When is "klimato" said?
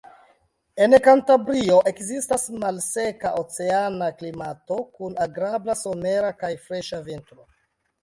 4.19-4.81